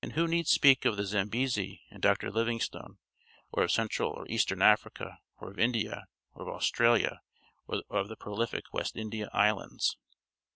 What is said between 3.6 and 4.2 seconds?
of Central